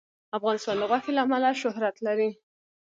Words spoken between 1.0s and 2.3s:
له امله شهرت لري.